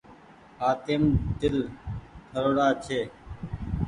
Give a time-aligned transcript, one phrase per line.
[0.61, 1.03] هآتيم
[1.39, 1.57] دل
[2.31, 2.99] ٺرو ڙآ ڇي۔